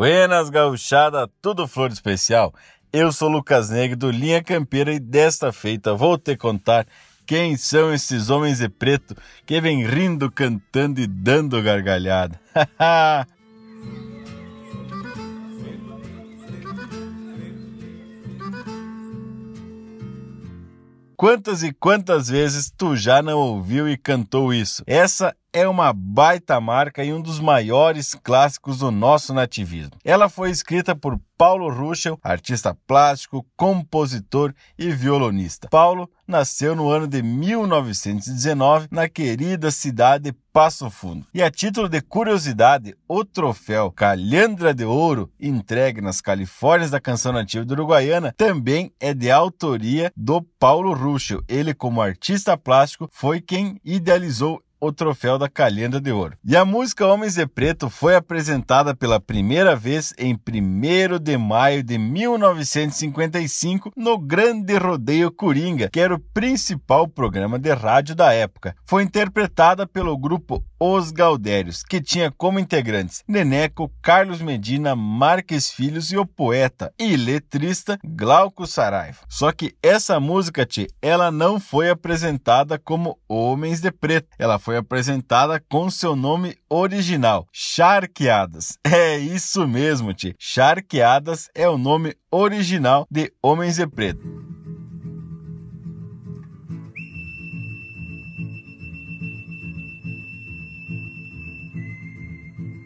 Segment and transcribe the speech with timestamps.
[0.00, 2.54] Buenas gauchada, tudo flor especial.
[2.90, 6.86] Eu sou Lucas Negro do Linha Campeira e desta feita vou te contar
[7.26, 9.14] quem são esses homens de preto
[9.44, 12.40] que vêm rindo, cantando e dando gargalhada.
[21.14, 24.82] Quantas e quantas vezes tu já não ouviu e cantou isso?
[24.86, 29.92] Essa é uma baita marca e um dos maiores clássicos do nosso nativismo.
[30.04, 35.68] Ela foi escrita por Paulo Ruschel, artista plástico, compositor e violonista.
[35.68, 41.26] Paulo nasceu no ano de 1919 na querida cidade de Passo Fundo.
[41.32, 47.32] E a título de curiosidade, o troféu Calhandra de Ouro, entregue nas Califórnias da canção
[47.32, 51.42] nativa do Uruguaiana, também é de autoria do Paulo Ruschel.
[51.48, 56.36] Ele, como artista plástico, foi quem idealizou o troféu da Calhenda de Ouro.
[56.44, 61.82] E a música Homens de Preto foi apresentada pela primeira vez em 1 de maio
[61.82, 68.74] de 1955 no Grande Rodeio Coringa, que era o principal programa de rádio da época.
[68.84, 76.10] Foi interpretada pelo grupo Os Galdérios, que tinha como integrantes Neneco, Carlos Medina, Marques Filhos
[76.10, 79.18] e o poeta e letrista Glauco Saraiva.
[79.28, 84.28] Só que essa música, tchê, ela não foi apresentada como Homens de Preto.
[84.38, 88.78] Ela foi foi apresentada com seu nome original, Charqueadas.
[89.00, 90.36] É isso mesmo, Ti.
[90.38, 94.49] Charqueadas é o nome original de Homens e Preto.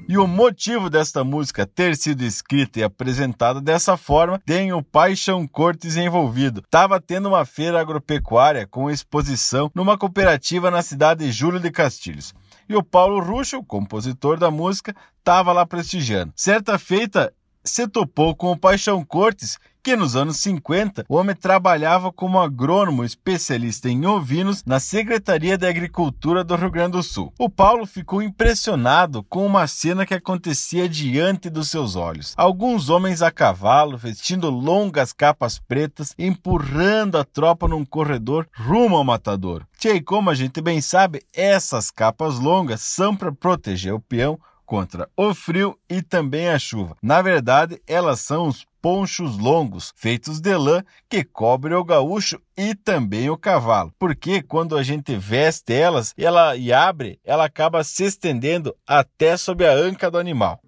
[0.07, 5.47] E o motivo desta música ter sido escrita e apresentada dessa forma tem o Paixão
[5.47, 6.63] Cortes envolvido.
[6.71, 12.35] Tava tendo uma feira agropecuária com exposição numa cooperativa na cidade de Júlio de Castilhos.
[12.69, 16.33] E o Paulo Ruxo, compositor da música, estava lá prestigiando.
[16.37, 22.11] Certa feita, se topou com o Paixão Cortes, que nos anos 50 o homem trabalhava
[22.11, 27.31] como agrônomo especialista em ovinos na Secretaria de Agricultura do Rio Grande do Sul.
[27.39, 32.33] O Paulo ficou impressionado com uma cena que acontecia diante dos seus olhos.
[32.35, 39.05] Alguns homens a cavalo, vestindo longas capas pretas, empurrando a tropa num corredor rumo ao
[39.05, 39.67] matador.
[39.85, 45.11] E como a gente bem sabe, essas capas longas são para proteger o peão contra
[45.15, 46.97] o frio e também a chuva.
[47.03, 52.75] Na verdade, elas são os ponchos longos, feitos de lã, que cobrem o gaúcho e
[52.75, 53.91] também o cavalo.
[53.99, 59.67] Porque quando a gente veste elas, ela e abre, ela acaba se estendendo até sob
[59.67, 60.61] a anca do animal.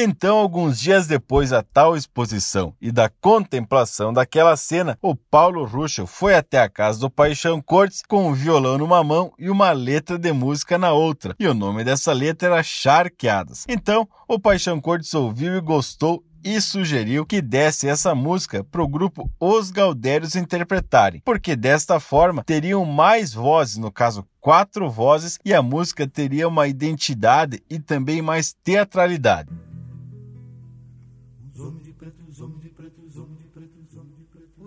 [0.00, 6.06] Então, alguns dias depois da tal exposição e da contemplação daquela cena, o Paulo Ruschel
[6.06, 10.16] foi até a casa do Paixão Cortes com um violão numa mão e uma letra
[10.16, 11.34] de música na outra.
[11.36, 13.64] E o nome dessa letra era Charqueadas.
[13.68, 18.86] Então, o Paixão Cortes ouviu e gostou e sugeriu que desse essa música para o
[18.86, 25.52] grupo Os Galdérios interpretarem, porque desta forma teriam mais vozes, no caso quatro vozes, e
[25.52, 29.48] a música teria uma identidade e também mais teatralidade.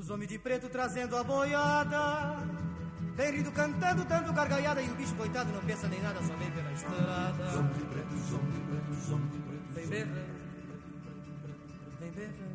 [0.09, 2.37] Homem de preto trazendo a boiada.
[3.15, 4.81] Vem rindo, cantando, dando gargalhada.
[4.81, 7.59] E o bicho coitado não pensa nem nada, só vem pela estrada.
[7.59, 9.73] Homem de preto, homem de preto, homem de preto.
[9.73, 10.25] Vem berra,
[11.99, 12.51] vem berra.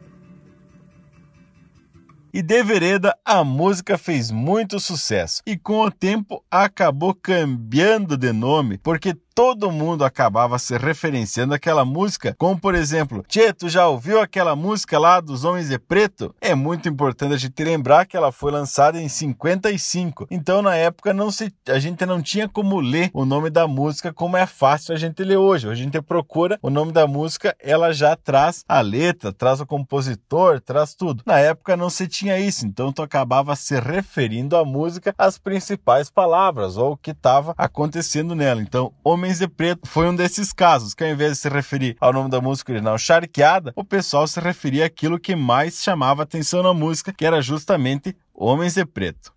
[2.32, 8.30] E de vereda, a música fez muito sucesso e com o tempo acabou cambiando de
[8.30, 13.86] nome, porque todo mundo acabava se referenciando àquela música, como por exemplo, Tchê, tu já
[13.86, 16.34] ouviu aquela música lá dos Homens de Preto?
[16.40, 21.12] É muito importante a gente lembrar que ela foi lançada em 55, então na época
[21.12, 24.94] não se, a gente não tinha como ler o nome da música como é fácil
[24.94, 25.68] a gente ler hoje.
[25.68, 30.62] A gente procura o nome da música, ela já traz a letra, traz o compositor,
[30.62, 31.22] traz tudo.
[31.26, 36.08] Na época não se tinha isso, então tu acabava se referindo à música às principais
[36.08, 38.62] palavras ou o que estava acontecendo nela.
[38.62, 41.96] Então, Homem Homens de Preto foi um desses casos, que ao invés de se referir
[42.00, 46.62] ao nome da música original Charqueada, o pessoal se referia àquilo que mais chamava atenção
[46.62, 49.32] na música, que era justamente Homens de Preto.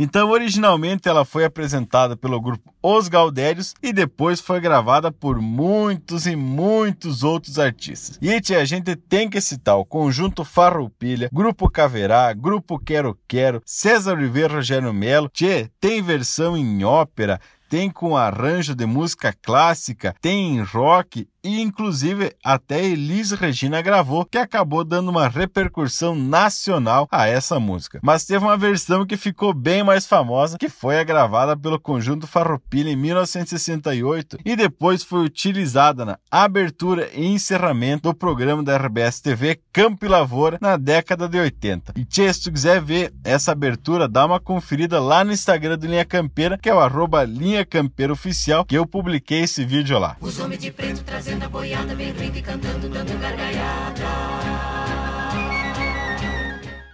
[0.00, 6.24] Então, originalmente ela foi apresentada pelo grupo Os Galdérios e depois foi gravada por muitos
[6.24, 8.16] e muitos outros artistas.
[8.22, 13.60] E tia, a gente tem que citar o Conjunto Farroupilha, Grupo Caverá, Grupo Quero Quero,
[13.66, 15.28] César Oliveira Rogério Melo.
[15.28, 21.60] Tchê, tem versão em ópera, tem com arranjo de música clássica, tem em rock e
[21.60, 28.00] inclusive até Elis Regina gravou, que acabou dando uma repercussão nacional a essa música.
[28.02, 32.26] Mas teve uma versão que ficou bem mais famosa, que foi a gravada pelo conjunto
[32.26, 39.20] Farroupilha em 1968 e depois foi utilizada na abertura e encerramento do programa da RBS
[39.20, 41.94] TV Campo e Lavoura na década de 80.
[41.96, 45.86] E tchê, se tu quiser ver essa abertura, dá uma conferida lá no Instagram do
[45.86, 50.16] Linha Campeira, que é o arroba Linha Campeira Oficial, que eu publiquei esse vídeo lá.
[50.20, 54.02] Os homens de preto trazendo a boiada, bem rindo e cantando, dando gargalhada.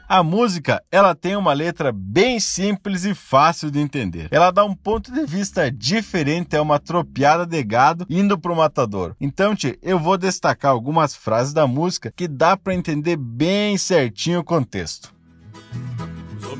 [0.07, 4.29] A música, ela tem uma letra bem simples e fácil de entender.
[4.31, 9.17] Ela dá um ponto de vista diferente, é uma tropiada de gado indo pro matador.
[9.19, 14.45] Então, eu vou destacar algumas frases da música que dá para entender bem certinho o
[14.45, 15.14] contexto.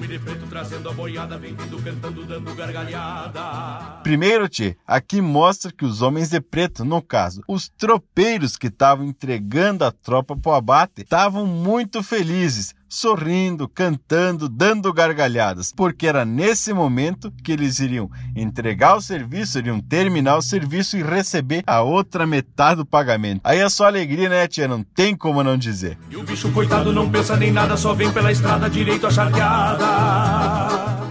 [0.07, 4.03] De preto trazendo a boiada, vem vindo cantando, dando gargalhada.
[4.03, 9.07] Primeiro, tchê, aqui mostra que os homens de preto, no caso, os tropeiros que estavam
[9.07, 16.73] entregando a tropa pro abate, estavam muito felizes, sorrindo, cantando, dando gargalhadas, porque era nesse
[16.73, 22.27] momento que eles iriam entregar o serviço, iriam terminar o serviço e receber a outra
[22.27, 23.41] metade do pagamento.
[23.45, 24.69] Aí é só alegria, né, tia?
[24.69, 25.99] Não tem como não dizer.
[26.11, 29.85] E o bicho coitado não pensa nem nada, só vem pela estrada direito a charqueada.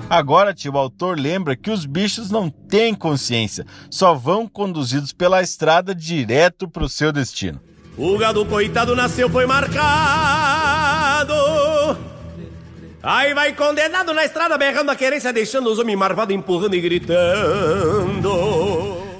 [0.09, 5.41] Agora, tio, o autor lembra que os bichos não têm consciência, só vão conduzidos pela
[5.41, 7.59] estrada direto para o seu destino.
[7.97, 10.62] O gado coitado nasceu, foi marcado.
[13.05, 18.31] Aí vai condenado na estrada, berrando a querência, deixando os homens marvados, empurrando e gritando.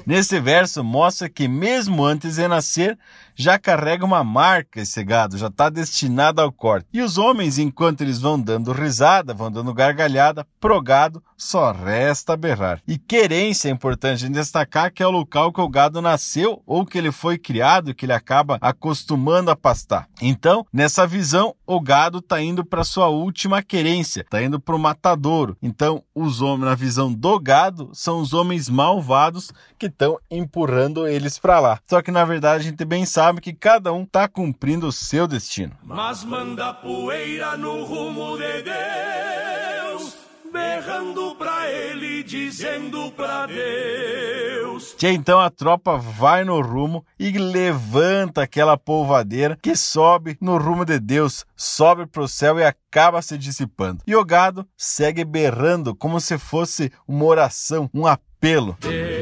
[0.06, 2.98] Nesse verso mostra que mesmo antes de nascer,
[3.36, 6.88] já carrega uma marca esse gado, já está destinado ao corte.
[6.94, 12.38] E os homens, enquanto eles vão dando risada, vão dando gargalhada, pro gado só resta
[12.38, 12.82] berrar.
[12.88, 16.98] E querência é importante destacar que é o local que o gado nasceu ou que
[16.98, 20.08] ele foi criado, que ele acaba acostumando a pastar.
[20.22, 24.80] Então, nessa visão, o gado está indo para sua última querência, está indo para o
[24.80, 25.58] matadouro.
[25.62, 31.38] Então, os homens, na visão do gado, são os homens malvados que estão empurrando eles
[31.38, 31.80] para lá.
[31.86, 35.28] Só que na verdade a gente bem sabe que cada um está cumprindo o seu
[35.28, 35.72] destino.
[35.84, 40.18] Mas manda poeira no rumo de Deus,
[40.52, 44.96] berrando pra ele, dizendo pra Deus.
[44.98, 50.84] Que então a tropa vai no rumo e levanta aquela polvadeira que sobe no rumo
[50.84, 54.02] de Deus, sobe pro céu e acaba se dissipando.
[54.06, 58.76] E o gado segue berrando como se fosse uma oração, um apelo.
[58.80, 59.13] Deus,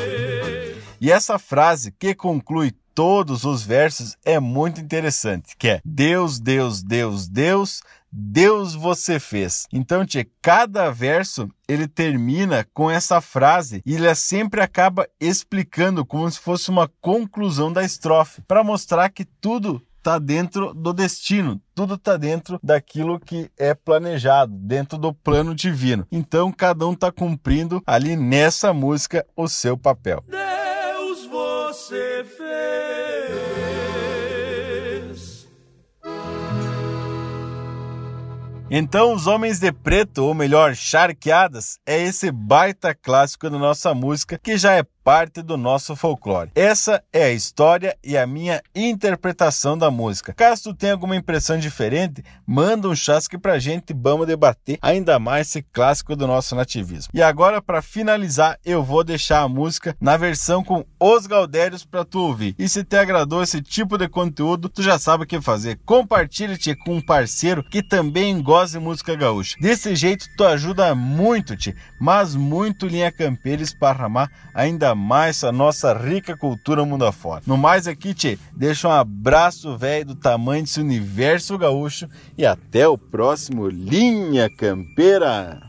[1.00, 6.82] E essa frase que conclui todos os versos é muito interessante, que é Deus, Deus,
[6.82, 7.80] Deus, Deus,
[8.10, 9.68] Deus você fez.
[9.72, 16.28] Então, tia, cada verso ele termina com essa frase e ele sempre acaba explicando como
[16.28, 21.96] se fosse uma conclusão da estrofe, para mostrar que tudo está dentro do destino, tudo
[21.96, 26.06] está dentro daquilo que é planejado, dentro do plano divino.
[26.10, 30.24] Então, cada um está cumprindo ali nessa música o seu papel.
[30.26, 32.48] Deus você fez.
[38.70, 44.38] Então, Os Homens de Preto, ou melhor, Charqueadas, é esse baita clássico da nossa música
[44.42, 46.50] que já é parte do nosso folclore.
[46.54, 50.34] Essa é a história e a minha interpretação da música.
[50.34, 55.18] Caso tu tenha alguma impressão diferente, manda um chasque pra gente e vamos debater ainda
[55.18, 57.10] mais esse clássico do nosso nativismo.
[57.14, 62.04] E agora, para finalizar, eu vou deixar a música na versão com os Galdérios para
[62.04, 62.54] tu ouvir.
[62.58, 65.80] E se te agradou esse tipo de conteúdo, tu já sabe o que fazer.
[65.86, 69.56] Compartilhe-te com um parceiro que também gosta de música gaúcha.
[69.58, 76.36] Desse jeito, tu ajuda muito-te, mas muito Linha Campeira esparramar ainda mais a nossa rica
[76.36, 77.42] cultura mundo afora.
[77.46, 82.88] No mais aqui, tchê, deixa um abraço velho do tamanho desse universo gaúcho e até
[82.88, 85.67] o próximo Linha Campeira.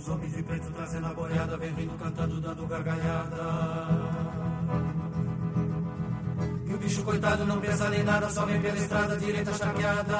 [0.00, 3.36] Os homens de preto trazendo a boiada, vem vindo cantando, dando gargalhada.
[6.64, 10.16] E o bicho coitado não pensa nem nada, só vem pela estrada direita charqueada.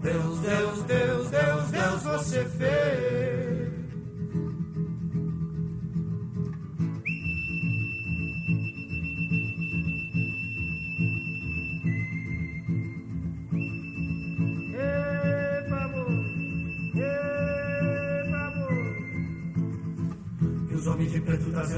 [0.00, 3.27] Deus, Deus, Deus, Deus, Deus, você fez.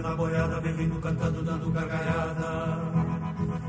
[0.01, 2.79] De preto trazendo a boiada, vem rindo, cantando, dando gargalhada.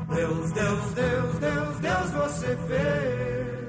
[0.09, 3.61] Deus, Deus, Deus, Deus, Deus, você fez.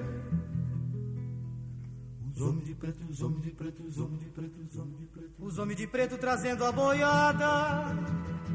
[2.31, 5.07] Os homens de preto, os homens de preto, os homens de preto, os homens de
[5.07, 5.31] preto.
[5.38, 7.97] Os homens de preto trazendo a boiada.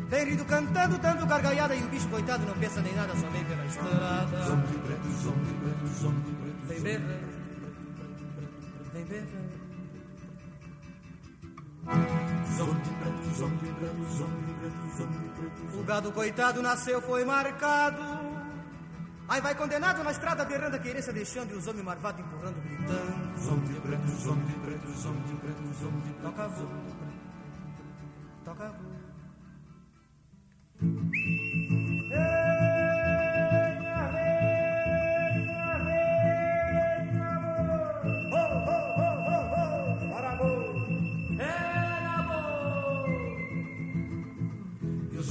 [0.10, 1.76] Vem rindo, cantando, dando gargalhada.
[1.76, 4.40] E o bicho, coitado, não pensa nem nada, só vem pela estrada.
[4.40, 6.68] Os homens de preto, os homens de preto, os homens de preto.
[6.68, 7.20] Vem beber,
[8.94, 9.48] vem beber.
[15.74, 18.02] O gado, coitado, nasceu, foi marcado.
[19.28, 23.28] Aí vai condenado na estrada, berrando a querência, deixando e os homens marvados empurrando, gritando.
[23.68, 26.22] De preto, de preto, de preto, de preto.
[26.22, 26.70] Toca voo,
[28.46, 28.98] toca voo.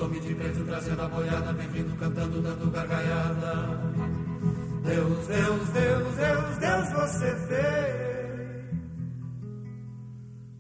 [0.06, 3.80] Homens de preto trazendo a boiada, vem vindo cantando, dando gargalhada.
[4.84, 8.70] Deus, Deus, Deus, Deus, Deus, você fez.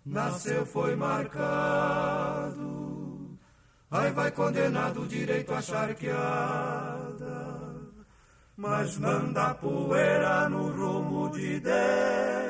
[0.06, 2.58] nasceu, foi marcado.
[3.90, 7.18] Aí vai condenado direito à charqueada.
[8.56, 12.47] Mas manda poeira no rumo de Deus,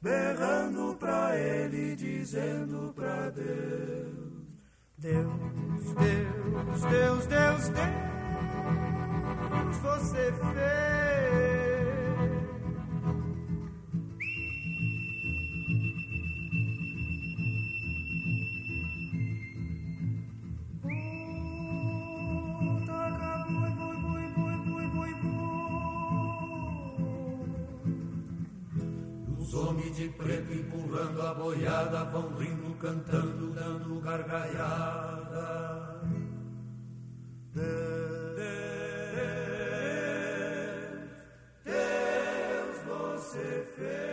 [0.00, 4.40] berrando pra ele, dizendo pra Deus.
[4.96, 5.32] Deus,
[5.98, 7.90] Deus, Deus, Deus, Deus,
[9.82, 11.39] você fez.
[31.26, 36.00] A boiada vão rindo, cantando, dando gargalhada.
[37.52, 38.46] Deus, Deus,
[41.64, 44.09] Deus, você fez.